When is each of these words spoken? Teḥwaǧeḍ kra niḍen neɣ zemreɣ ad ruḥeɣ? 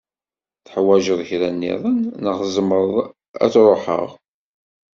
Teḥwaǧeḍ 0.65 1.19
kra 1.29 1.49
niḍen 1.51 1.99
neɣ 2.23 2.37
zemreɣ 2.53 2.95
ad 3.43 3.53
ruḥeɣ? 3.65 4.09